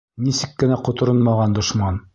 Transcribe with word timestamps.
Нисек 0.27 0.55
кенә 0.63 0.79
ҡоторонмаған 0.89 1.59
дошман! 1.61 2.07